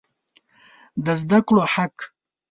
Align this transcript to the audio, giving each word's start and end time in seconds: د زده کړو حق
د 1.03 1.05
زده 1.21 1.39
کړو 1.47 1.63
حق 1.73 1.95